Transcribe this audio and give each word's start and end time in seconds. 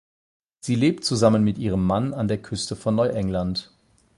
Sie 0.61 0.73
lebt 0.73 1.05
zusammen 1.05 1.43
mit 1.43 1.59
ihrem 1.59 1.85
Mann 1.85 2.15
an 2.15 2.27
der 2.27 2.39
Küste 2.41 2.75
von 2.75 2.95
Neuengland. 2.95 3.69